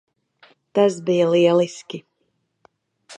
[0.79, 2.01] Tas bija lieliski.